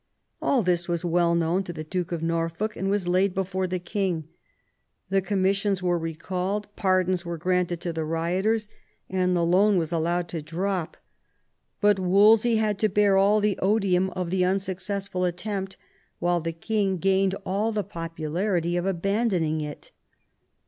All 0.41 0.63
this 0.63 0.87
was 0.87 1.05
well 1.05 1.35
known 1.35 1.61
to 1.63 1.71
the 1.71 1.83
Duke 1.83 2.11
of 2.11 2.23
Norfolk, 2.23 2.75
and 2.75 2.89
was 2.89 3.07
laid 3.07 3.35
before 3.35 3.67
the 3.67 3.77
king. 3.77 4.27
The 5.09 5.21
commissions 5.21 5.83
were 5.83 5.99
recalled, 5.99 6.67
pardons 6.75 7.23
were 7.23 7.37
granted 7.37 7.79
to 7.81 7.93
the 7.93 8.03
rioters, 8.03 8.67
mi 9.11 9.19
the 9.19 9.45
loan 9.45 9.77
wa« 9.77 9.83
VII 9.83 9.83
RENEWAL 9.83 9.83
OF 9.83 9.83
PEACE 9.83 9.93
115 9.93 9.99
allowed 9.99 10.27
to 10.29 10.41
drop. 10.41 10.97
But 11.81 11.99
Wolsey 11.99 12.55
had 12.55 12.79
to 12.79 12.89
bear 12.89 13.15
all 13.15 13.41
the 13.41 13.59
odium 13.59 14.09
of 14.15 14.31
the 14.31 14.43
unsuccessful 14.43 15.23
attempt, 15.23 15.77
while 16.17 16.41
the 16.41 16.51
king 16.51 16.95
gained 16.97 17.35
all 17.45 17.71
the 17.71 17.83
popularity 17.83 18.75
of 18.77 18.87
abandoning 18.87 19.61
it. 19.61 19.91